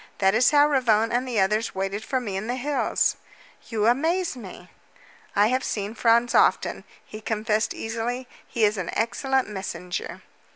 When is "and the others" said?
1.11-1.75